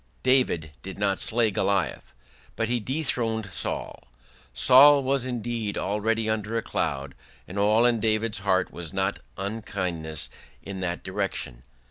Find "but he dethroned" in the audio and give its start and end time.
2.55-3.51